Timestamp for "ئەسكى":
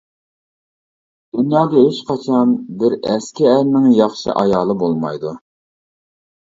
3.03-3.49